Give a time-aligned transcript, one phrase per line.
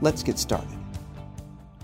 [0.00, 0.68] Let's get started.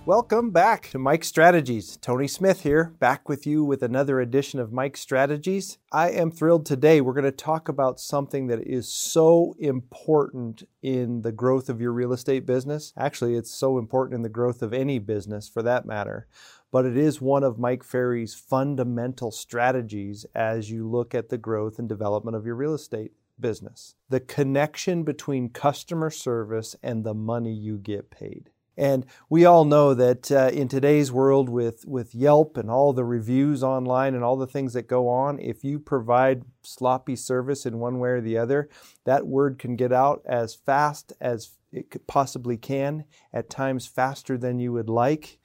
[0.07, 1.97] Welcome back to Mike Strategies.
[1.97, 5.79] Tony Smith here, back with you with another edition of Mike Strategies.
[5.91, 7.01] I am thrilled today.
[7.01, 11.91] We're going to talk about something that is so important in the growth of your
[11.91, 12.93] real estate business.
[12.97, 16.29] Actually, it's so important in the growth of any business for that matter.
[16.71, 21.81] But it is one of Mike Ferry's fundamental strategies as you look at the growth
[21.81, 23.95] and development of your real estate business.
[24.09, 28.51] The connection between customer service and the money you get paid.
[28.77, 33.05] And we all know that uh, in today's world, with, with Yelp and all the
[33.05, 37.79] reviews online and all the things that go on, if you provide sloppy service in
[37.79, 38.69] one way or the other,
[39.05, 44.59] that word can get out as fast as it possibly can, at times faster than
[44.59, 45.39] you would like.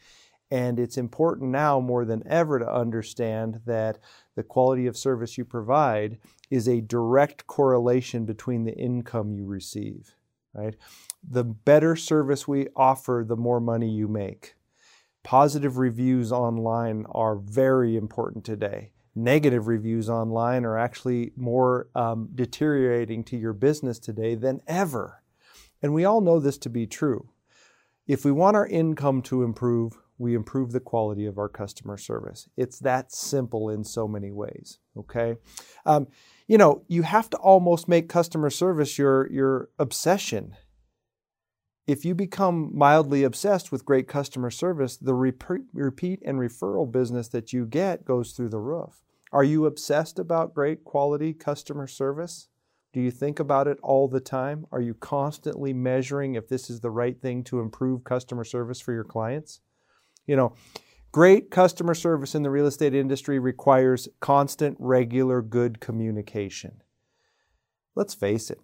[0.51, 3.99] And it's important now more than ever to understand that
[4.35, 6.17] the quality of service you provide
[6.49, 10.15] is a direct correlation between the income you receive,
[10.53, 10.75] right?
[11.27, 14.55] The better service we offer, the more money you make.
[15.23, 18.91] Positive reviews online are very important today.
[19.13, 25.21] Negative reviews online are actually more um, deteriorating to your business today than ever.
[25.81, 27.29] And we all know this to be true.
[28.07, 32.47] If we want our income to improve, we improve the quality of our customer service.
[32.57, 34.77] It's that simple in so many ways.
[34.97, 35.37] Okay.
[35.85, 36.07] Um,
[36.47, 40.55] you know, you have to almost make customer service your, your obsession.
[41.87, 47.53] If you become mildly obsessed with great customer service, the repeat and referral business that
[47.53, 49.01] you get goes through the roof.
[49.31, 52.49] Are you obsessed about great quality customer service?
[52.91, 54.65] Do you think about it all the time?
[54.71, 58.91] Are you constantly measuring if this is the right thing to improve customer service for
[58.91, 59.61] your clients?
[60.29, 60.53] You know,
[61.11, 66.83] Great customer service in the real estate industry requires constant, regular, good communication.
[67.95, 68.59] Let's face it,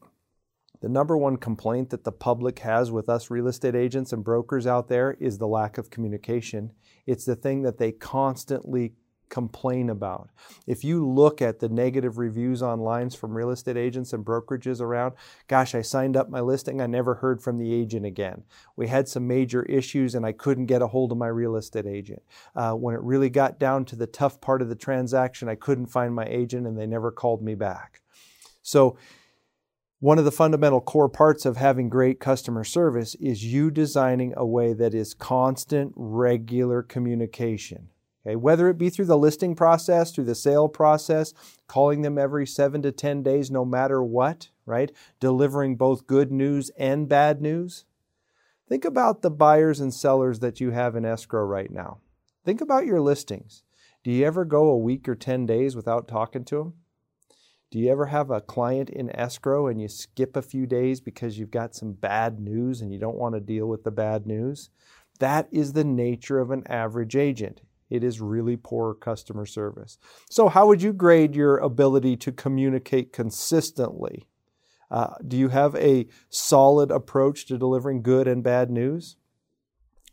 [0.80, 4.68] the number one complaint that the public has with us real estate agents and brokers
[4.68, 6.72] out there is the lack of communication.
[7.08, 8.94] It's the thing that they constantly
[9.30, 10.30] complain about.
[10.68, 15.14] If you look at the negative reviews online from real estate agents and brokerages around,
[15.48, 18.44] gosh, I signed up my listing, I never heard from the agent again.
[18.76, 21.86] We had some major issues and I couldn't get a hold of my real estate
[21.86, 22.24] agent.
[22.56, 25.88] Uh, when it really got down to the tough part of the transaction, I couldn't
[25.88, 28.02] find my agent and they never called me back.
[28.62, 28.98] So,
[30.00, 34.46] one of the fundamental core parts of having great customer service is you designing a
[34.46, 37.90] way that is constant, regular communication.
[38.26, 41.34] Okay, whether it be through the listing process, through the sale process,
[41.68, 44.92] calling them every seven to 10 days, no matter what, right?
[45.20, 47.86] Delivering both good news and bad news.
[48.68, 52.00] Think about the buyers and sellers that you have in escrow right now.
[52.44, 53.64] Think about your listings.
[54.04, 56.74] Do you ever go a week or 10 days without talking to them?
[57.70, 61.38] Do you ever have a client in escrow and you skip a few days because
[61.38, 64.72] you've got some bad news and you don't want to deal with the bad news?
[65.20, 69.98] That is the nature of an average agent it is really poor customer service.
[70.30, 74.28] So, how would you grade your ability to communicate consistently?
[74.90, 79.18] Uh, do you have a solid approach to delivering good and bad news?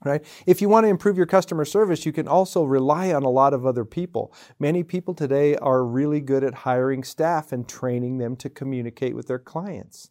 [0.05, 0.25] Right?
[0.47, 3.55] If you want to improve your customer service, you can also rely on a lot
[3.55, 4.35] of other people.
[4.59, 9.29] Many people today are really good at hiring staff and training them to communicate with
[9.29, 10.11] their clients.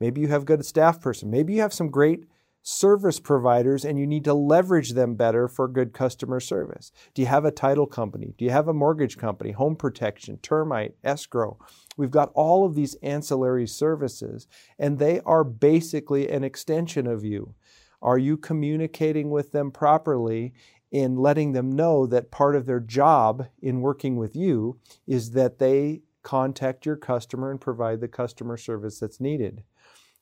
[0.00, 1.30] Maybe you have a good staff person.
[1.30, 2.24] Maybe you have some great
[2.62, 6.92] service providers and you need to leverage them better for good customer service.
[7.14, 8.34] Do you have a title company?
[8.36, 11.58] Do you have a mortgage company, home protection, termite, escrow?
[11.96, 14.46] We've got all of these ancillary services
[14.78, 17.54] and they are basically an extension of you.
[18.02, 20.52] Are you communicating with them properly
[20.90, 25.58] in letting them know that part of their job in working with you is that
[25.58, 29.62] they contact your customer and provide the customer service that's needed?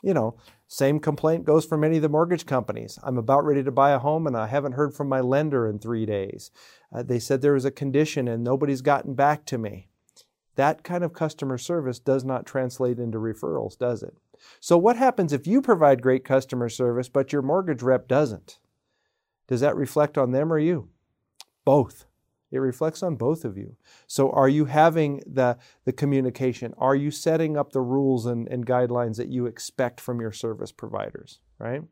[0.02, 0.36] you know,
[0.68, 2.98] same complaint goes for many of the mortgage companies.
[3.02, 5.78] I'm about ready to buy a home and I haven't heard from my lender in
[5.78, 6.50] three days.
[6.92, 9.88] Uh, they said there was a condition and nobody's gotten back to me.
[10.56, 14.16] That kind of customer service does not translate into referrals, does it?
[14.58, 18.58] So, what happens if you provide great customer service but your mortgage rep doesn't?
[19.46, 20.88] Does that reflect on them or you?
[21.64, 22.06] Both.
[22.56, 23.76] It reflects on both of you.
[24.06, 26.74] So, are you having the, the communication?
[26.78, 30.72] Are you setting up the rules and, and guidelines that you expect from your service
[30.72, 31.82] providers, right?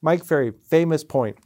[0.00, 1.36] Mike Ferry, famous point.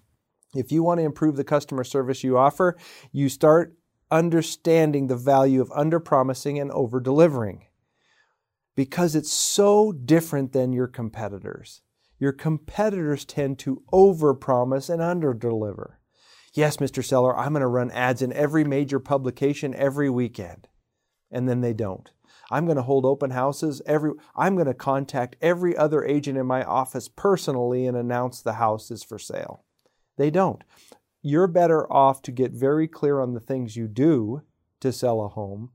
[0.54, 2.76] If you want to improve the customer service you offer,
[3.12, 3.76] you start
[4.10, 7.66] understanding the value of under promising and over delivering
[8.74, 11.82] because it's so different than your competitors.
[12.18, 15.97] Your competitors tend to over promise and under deliver.
[16.54, 17.04] Yes, Mr.
[17.04, 20.68] Seller, I'm going to run ads in every major publication every weekend.
[21.30, 22.10] And then they don't.
[22.50, 26.46] I'm going to hold open houses every I'm going to contact every other agent in
[26.46, 29.64] my office personally and announce the house is for sale.
[30.16, 30.64] They don't
[31.22, 34.42] you're better off to get very clear on the things you do
[34.80, 35.70] to sell a home,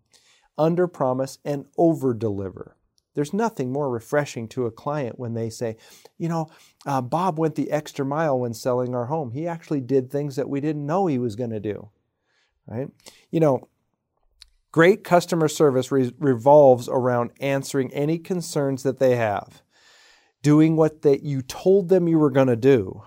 [0.57, 2.77] under promise and over deliver.
[3.13, 5.77] There's nothing more refreshing to a client when they say,
[6.17, 6.49] you know,
[6.85, 9.31] uh, Bob went the extra mile when selling our home.
[9.31, 11.89] He actually did things that we didn't know he was going to do.
[12.65, 12.87] Right?
[13.29, 13.67] You know,
[14.71, 19.61] great customer service re- revolves around answering any concerns that they have,
[20.41, 23.03] doing what they, you told them you were going to do,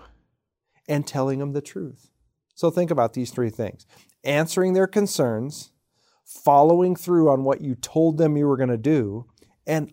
[0.87, 2.09] and telling them the truth.
[2.55, 3.85] So think about these three things
[4.23, 5.71] answering their concerns,
[6.23, 9.25] following through on what you told them you were going to do,
[9.65, 9.91] and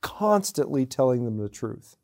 [0.00, 1.96] constantly telling them the truth.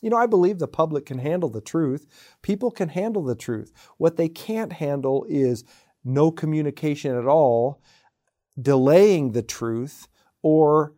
[0.00, 2.06] You know, I believe the public can handle the truth.
[2.42, 3.72] People can handle the truth.
[3.98, 5.64] What they can't handle is
[6.04, 7.80] no communication at all,
[8.60, 10.08] delaying the truth,
[10.42, 10.94] or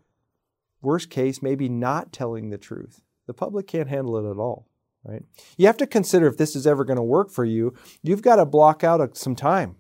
[0.81, 3.03] worst case, maybe not telling the truth.
[3.27, 4.67] The public can't handle it at all
[5.05, 5.23] right?
[5.57, 8.37] You have to consider if this is ever going to work for you, you've got
[8.37, 9.77] to block out some time.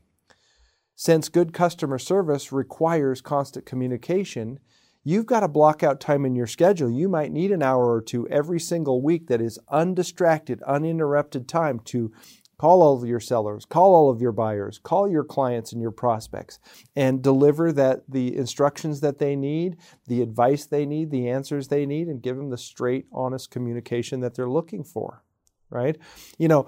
[0.94, 4.60] Since good customer service requires constant communication,
[5.04, 6.90] you've got to block out time in your schedule.
[6.90, 11.78] You might need an hour or two every single week that is undistracted, uninterrupted time
[11.86, 12.12] to
[12.58, 15.90] call all of your sellers, call all of your buyers, call your clients and your
[15.90, 16.58] prospects,
[16.96, 21.84] and deliver that the instructions that they need, the advice they need, the answers they
[21.84, 25.22] need, and give them the straight, honest communication that they're looking for.
[25.68, 25.98] Right?
[26.38, 26.66] You know,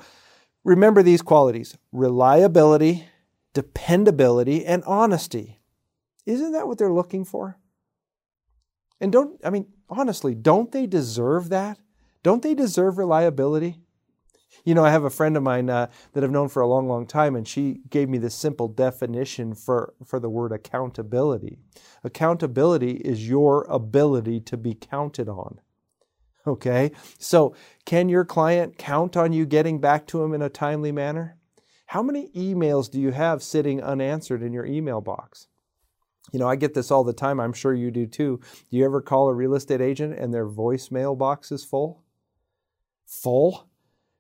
[0.65, 3.07] remember these qualities reliability,
[3.55, 5.61] dependability, and honesty.
[6.27, 7.59] Isn't that what they're looking for?
[9.01, 11.79] And don't, I mean, honestly, don't they deserve that?
[12.23, 13.79] Don't they deserve reliability?
[14.65, 16.89] You know, I have a friend of mine uh, that I've known for a long,
[16.89, 21.59] long time, and she gave me this simple definition for, for the word accountability.
[22.03, 25.61] Accountability is your ability to be counted on.
[26.47, 26.93] Okay?
[27.19, 27.55] So,
[27.85, 31.37] can your client count on you getting back to him in a timely manner?
[31.87, 35.47] How many emails do you have sitting unanswered in your email box?
[36.33, 37.41] You know, I get this all the time.
[37.41, 38.41] I'm sure you do too.
[38.71, 42.03] Do you ever call a real estate agent and their voicemail box is full?
[43.07, 43.69] Full?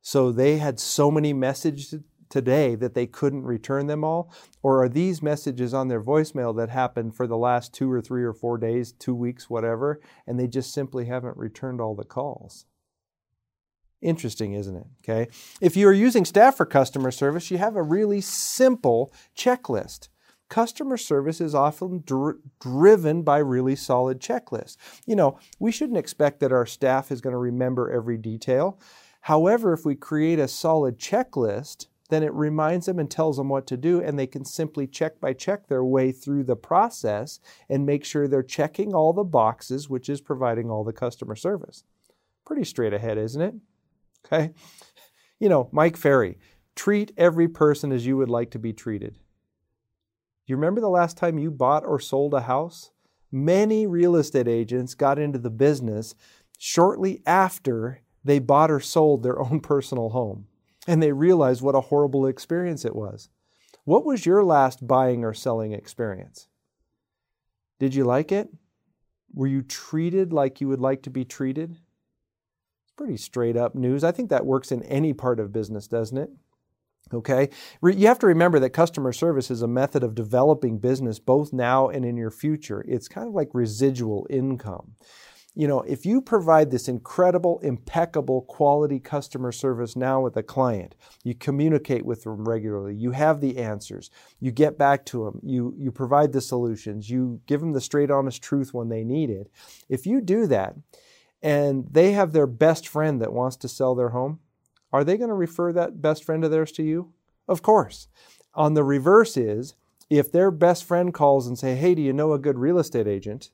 [0.00, 1.94] So they had so many messages
[2.28, 4.32] today that they couldn't return them all?
[4.62, 8.24] Or are these messages on their voicemail that happened for the last two or three
[8.24, 12.66] or four days, two weeks, whatever, and they just simply haven't returned all the calls?
[14.02, 14.86] Interesting, isn't it?
[15.02, 15.30] Okay.
[15.60, 20.08] If you are using staff for customer service, you have a really simple checklist.
[20.48, 24.76] Customer service is often dr- driven by really solid checklists.
[25.04, 28.78] You know, we shouldn't expect that our staff is going to remember every detail.
[29.22, 33.66] However, if we create a solid checklist, then it reminds them and tells them what
[33.66, 37.84] to do, and they can simply check by check their way through the process and
[37.84, 41.82] make sure they're checking all the boxes, which is providing all the customer service.
[42.44, 43.54] Pretty straight ahead, isn't it?
[44.24, 44.52] Okay.
[45.40, 46.38] You know, Mike Ferry,
[46.76, 49.16] treat every person as you would like to be treated.
[50.46, 52.92] Do you remember the last time you bought or sold a house?
[53.32, 56.14] Many real estate agents got into the business
[56.56, 60.46] shortly after they bought or sold their own personal home
[60.86, 63.28] and they realized what a horrible experience it was.
[63.84, 66.48] What was your last buying or selling experience?
[67.78, 68.48] Did you like it?
[69.34, 71.72] Were you treated like you would like to be treated?
[71.72, 74.04] It's pretty straight up news.
[74.04, 76.30] I think that works in any part of business, doesn't it?
[77.14, 77.50] Okay.
[77.82, 81.88] You have to remember that customer service is a method of developing business both now
[81.88, 82.84] and in your future.
[82.88, 84.96] It's kind of like residual income
[85.58, 90.94] you know, if you provide this incredible, impeccable quality customer service now with a client,
[91.24, 95.74] you communicate with them regularly, you have the answers, you get back to them, you,
[95.78, 99.50] you provide the solutions, you give them the straight, honest truth when they need it.
[99.88, 100.76] If you do that
[101.42, 104.40] and they have their best friend that wants to sell their home,
[104.96, 107.12] are they going to refer that best friend of theirs to you?
[107.46, 108.08] Of course.
[108.54, 109.74] On the reverse is,
[110.08, 113.06] if their best friend calls and say, "Hey, do you know a good real estate
[113.06, 113.50] agent?"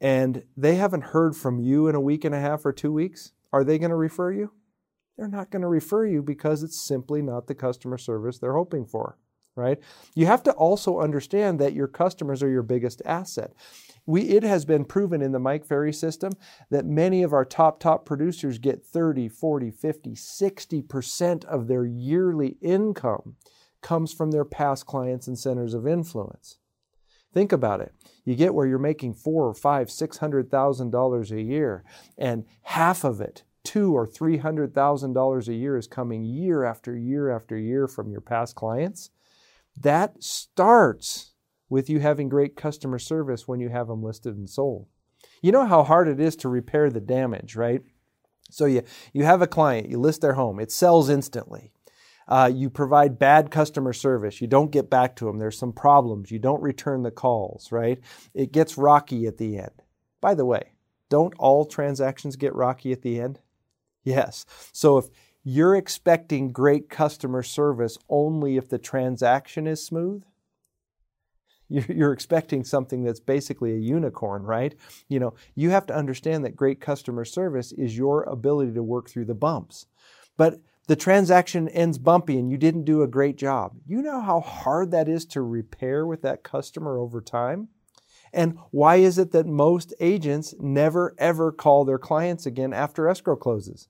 [0.00, 3.32] and they haven't heard from you in a week and a half or two weeks,
[3.52, 4.52] are they going to refer you?
[5.16, 8.86] They're not going to refer you because it's simply not the customer service they're hoping
[8.86, 9.16] for,
[9.58, 9.78] right?
[10.14, 13.52] You have to also understand that your customers are your biggest asset.
[14.06, 16.32] we, it has been proven in the Mike Ferry system
[16.70, 22.56] that many of our top, top producers get 30, 40, 50, 60% of their yearly
[22.62, 23.36] income
[23.82, 26.58] comes from their past clients and centers of influence.
[27.32, 27.92] Think about it.
[28.24, 31.84] You get where you're making four or five, six hundred thousand dollars a year,
[32.16, 36.64] and half of it, two or three hundred thousand dollars a year, is coming year
[36.64, 39.10] after year after year from your past clients.
[39.80, 41.34] That starts
[41.68, 44.86] with you having great customer service when you have them listed and sold.
[45.42, 47.82] You know how hard it is to repair the damage, right?
[48.50, 48.82] So you,
[49.12, 51.72] you have a client, you list their home, it sells instantly.
[52.26, 54.42] Uh, you provide bad customer service.
[54.42, 55.38] You don't get back to them.
[55.38, 56.30] There's some problems.
[56.30, 57.98] You don't return the calls, right?
[58.34, 59.82] It gets rocky at the end.
[60.20, 60.72] By the way,
[61.08, 63.40] don't all transactions get rocky at the end?
[64.04, 64.44] Yes.
[64.72, 65.06] So if
[65.50, 70.22] you're expecting great customer service only if the transaction is smooth,
[71.70, 74.74] you're expecting something that's basically a unicorn, right?
[75.08, 79.08] You know, you have to understand that great customer service is your ability to work
[79.08, 79.86] through the bumps.
[80.36, 83.72] But the transaction ends bumpy and you didn't do a great job.
[83.86, 87.68] You know how hard that is to repair with that customer over time?
[88.34, 93.36] And why is it that most agents never ever call their clients again after escrow
[93.36, 93.88] closes?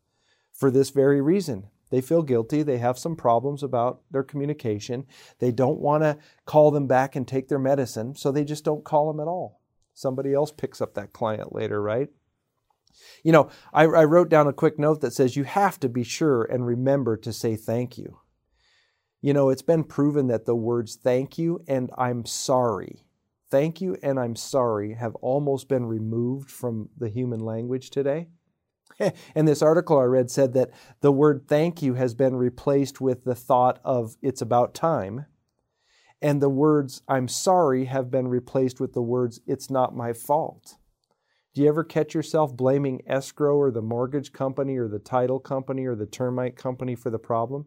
[0.59, 1.69] For this very reason.
[1.91, 2.65] They feel guilty.
[2.65, 5.07] They have some problems about their communication.
[5.38, 8.85] They don't want to call them back and take their medicine, so they just don't
[8.85, 9.62] call them at all.
[9.95, 12.09] Somebody else picks up that client later, right?
[13.23, 16.03] You know, I, I wrote down a quick note that says you have to be
[16.03, 18.19] sure and remember to say thank you.
[19.21, 23.05] You know, it's been proven that the words thank you and I'm sorry,
[23.49, 28.29] thank you and I'm sorry have almost been removed from the human language today.
[29.35, 33.25] and this article I read said that the word thank you has been replaced with
[33.25, 35.26] the thought of it's about time.
[36.21, 40.76] And the words I'm sorry have been replaced with the words it's not my fault.
[41.55, 45.87] Do you ever catch yourself blaming escrow or the mortgage company or the title company
[45.87, 47.67] or the termite company for the problem?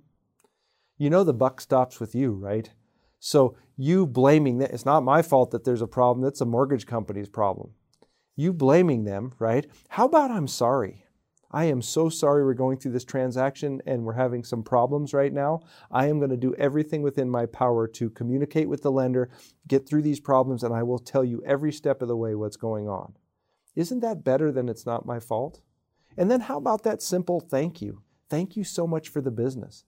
[0.97, 2.69] You know the buck stops with you, right?
[3.19, 6.85] So you blaming that, it's not my fault that there's a problem, that's a mortgage
[6.85, 7.71] company's problem.
[8.35, 9.67] You blaming them, right?
[9.89, 11.05] How about I'm sorry?
[11.53, 15.33] I am so sorry we're going through this transaction and we're having some problems right
[15.33, 15.59] now.
[15.91, 19.29] I am going to do everything within my power to communicate with the lender,
[19.67, 22.55] get through these problems, and I will tell you every step of the way what's
[22.55, 23.15] going on.
[23.75, 25.59] Isn't that better than it's not my fault?
[26.17, 28.01] And then how about that simple thank you?
[28.29, 29.83] Thank you so much for the business.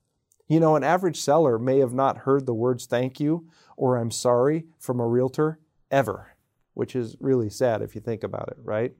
[0.46, 4.10] You know, an average seller may have not heard the words thank you or I'm
[4.10, 5.58] sorry from a realtor
[5.90, 6.36] ever,
[6.74, 8.92] which is really sad if you think about it, right?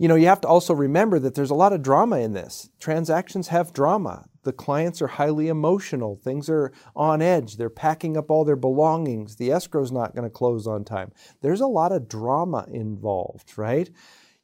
[0.00, 2.70] You know, you have to also remember that there's a lot of drama in this.
[2.80, 4.30] Transactions have drama.
[4.44, 6.16] The clients are highly emotional.
[6.16, 7.58] Things are on edge.
[7.58, 9.36] They're packing up all their belongings.
[9.36, 11.12] The escrow's not going to close on time.
[11.42, 13.90] There's a lot of drama involved, right?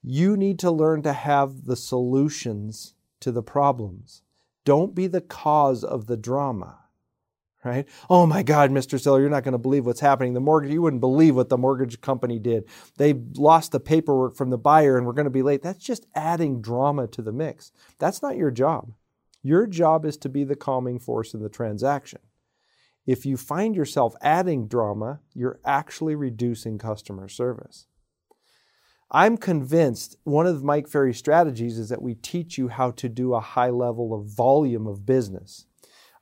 [0.03, 4.21] You need to learn to have the solutions to the problems.
[4.67, 6.81] Don't be the cause of the drama
[7.67, 7.87] right?
[8.09, 8.99] Oh my God, Mr.
[8.99, 10.33] Seller, you're not going to believe what's happening.
[10.35, 12.65] The mortgage, you wouldn't believe what the mortgage company did.
[12.97, 15.63] They lost the paperwork from the buyer and we're going to be late.
[15.63, 17.73] That's just adding drama to the mix.
[17.99, 18.93] That's not your job.
[19.43, 22.21] Your job is to be the calming force in the transaction.
[23.07, 27.87] If you find yourself adding drama, you're actually reducing customer service.
[29.11, 33.35] I'm convinced one of Mike Ferry's strategies is that we teach you how to do
[33.35, 35.67] a high level of volume of business.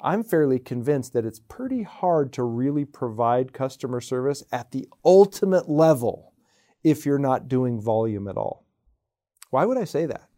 [0.04, 5.66] I'm fairly convinced that it's pretty hard to really provide customer service at the ultimate
[5.66, 6.34] level
[6.84, 8.66] if you're not doing volume at all.
[9.48, 10.28] Why would I say that?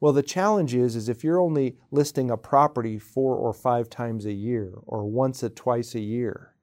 [0.00, 4.24] Well, the challenge is, is if you're only listing a property four or five times
[4.24, 6.54] a year or once or twice a year,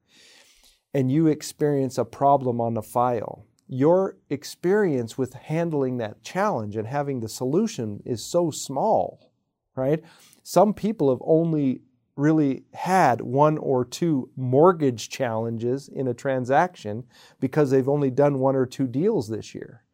[0.92, 6.88] and you experience a problem on the file, your experience with handling that challenge and
[6.88, 9.30] having the solution is so small,
[9.76, 10.02] right?
[10.42, 11.82] Some people have only
[12.16, 17.04] really had one or two mortgage challenges in a transaction
[17.38, 19.84] because they've only done one or two deals this year.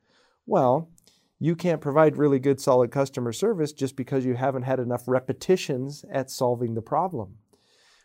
[0.47, 0.91] Well,
[1.39, 6.05] you can't provide really good, solid customer service just because you haven't had enough repetitions
[6.11, 7.37] at solving the problem.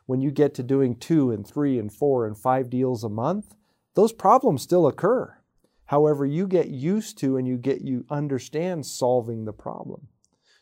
[0.05, 3.55] When you get to doing two and three and four and five deals a month,
[3.93, 5.37] those problems still occur.
[5.85, 10.07] However, you get used to and you get you understand solving the problem.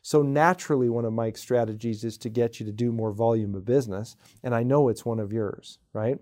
[0.02, 3.66] So naturally, one of Mike's strategies is to get you to do more volume of
[3.66, 6.18] business, and I know it's one of yours, right?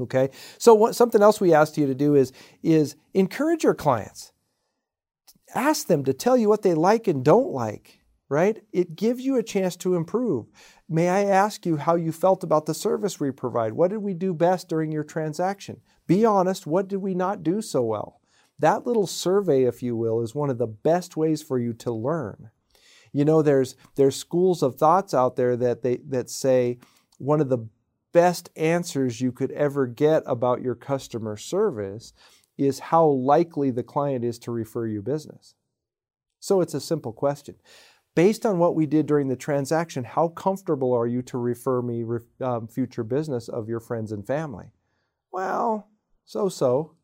[0.00, 0.30] Okay.
[0.58, 4.32] So what, something else we asked you to do is is encourage your clients.
[5.54, 8.00] Ask them to tell you what they like and don't like.
[8.28, 8.62] right?
[8.72, 10.46] It gives you a chance to improve.
[10.88, 13.72] May I ask you how you felt about the service we provide?
[13.72, 15.80] What did we do best during your transaction?
[16.06, 18.20] Be honest, what did we not do so well?
[18.58, 21.92] That little survey, if you will, is one of the best ways for you to
[21.92, 22.50] learn.
[23.12, 26.78] You know, there's there's schools of thoughts out there that they that say
[27.18, 27.66] one of the
[28.12, 32.12] best answers you could ever get about your customer service
[32.56, 35.54] is how likely the client is to refer you business.
[36.40, 37.56] So it's a simple question.
[38.14, 42.04] Based on what we did during the transaction, how comfortable are you to refer me
[42.40, 44.66] um, future business of your friends and family?
[45.30, 45.88] Well,
[46.24, 46.96] so so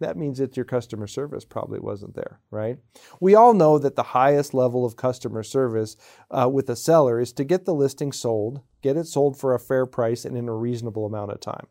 [0.00, 2.78] that means that your customer service probably wasn't there, right?
[3.20, 5.96] We all know that the highest level of customer service
[6.30, 9.60] uh, with a seller is to get the listing sold, get it sold for a
[9.60, 11.66] fair price and in a reasonable amount of time.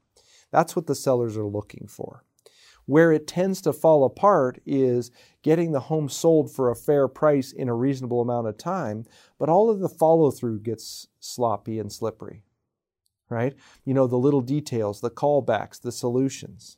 [0.51, 2.23] That's what the sellers are looking for.
[2.85, 5.09] Where it tends to fall apart is
[5.41, 9.05] getting the home sold for a fair price in a reasonable amount of time,
[9.37, 12.43] but all of the follow through gets sloppy and slippery,
[13.29, 13.53] right?
[13.85, 16.77] You know, the little details, the callbacks, the solutions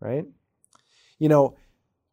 [0.00, 0.24] right?
[1.18, 1.56] You know,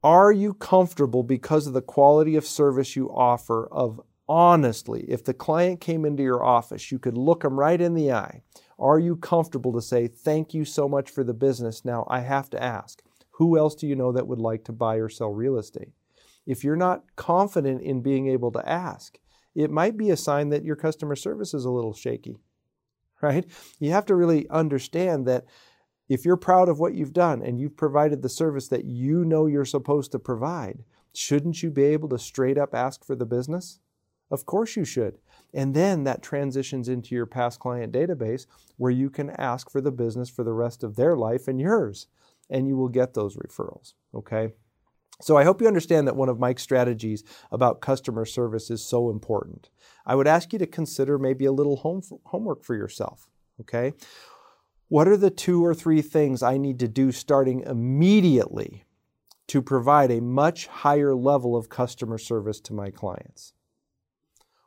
[0.04, 5.34] are you comfortable because of the quality of service you offer of honestly, if the
[5.34, 8.42] client came into your office, you could look them right in the eye.
[8.80, 11.86] Are you comfortable to say, thank you so much for the business?
[11.86, 14.96] Now I have to ask, who else do you know that would like to buy
[14.96, 15.92] or sell real estate?
[16.46, 19.18] If you're not confident in being able to ask,
[19.56, 22.38] it might be a sign that your customer service is a little shaky,
[23.22, 23.46] right?
[23.80, 25.46] You have to really understand that
[26.10, 29.46] if you're proud of what you've done and you've provided the service that you know
[29.46, 30.84] you're supposed to provide,
[31.14, 33.80] shouldn't you be able to straight up ask for the business?
[34.32, 35.20] Of course you should.
[35.54, 39.92] And then that transitions into your past client database where you can ask for the
[39.92, 42.08] business for the rest of their life and yours,
[42.50, 43.94] and you will get those referrals.
[44.14, 44.54] Okay?
[45.22, 49.10] So I hope you understand that one of Mike's strategies about customer service is so
[49.10, 49.70] important.
[50.06, 53.30] I would ask you to consider maybe a little home, homework for yourself.
[53.62, 53.94] Okay?
[54.94, 58.84] What are the two or three things I need to do starting immediately
[59.48, 63.54] to provide a much higher level of customer service to my clients?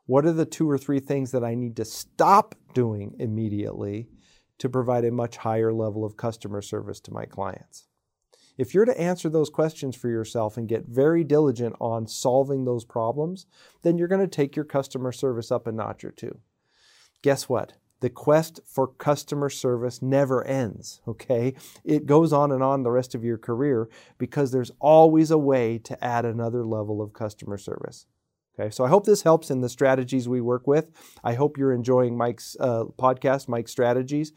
[0.06, 4.08] What are the two or three things that I need to stop doing immediately
[4.58, 7.86] to provide a much higher level of customer service to my clients?
[8.58, 12.84] If you're to answer those questions for yourself and get very diligent on solving those
[12.84, 13.46] problems,
[13.82, 16.40] then you're going to take your customer service up a notch or two.
[17.22, 17.74] Guess what?
[18.00, 21.54] The quest for customer service never ends, okay?
[21.84, 25.78] It goes on and on the rest of your career because there's always a way
[25.78, 28.06] to add another level of customer service.
[28.58, 30.90] Okay, so I hope this helps in the strategies we work with.
[31.22, 34.32] I hope you're enjoying Mike's uh, podcast, Mike's Strategies.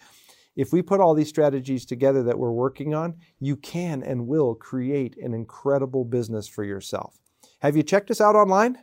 [0.58, 4.56] If we put all these strategies together that we're working on, you can and will
[4.56, 7.18] create an incredible business for yourself.
[7.60, 8.80] Have you checked us out online?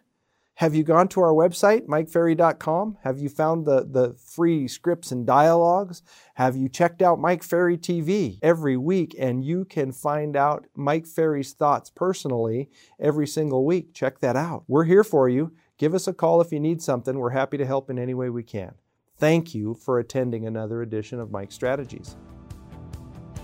[0.56, 2.96] Have you gone to our website, mikeferry.com?
[3.04, 6.00] Have you found the, the free scripts and dialogues?
[6.36, 9.14] Have you checked out Mike Ferry TV every week?
[9.18, 13.92] And you can find out Mike Ferry's thoughts personally every single week.
[13.92, 14.64] Check that out.
[14.66, 15.52] We're here for you.
[15.76, 17.18] Give us a call if you need something.
[17.18, 18.76] We're happy to help in any way we can.
[19.18, 22.16] Thank you for attending another edition of Mike Strategies.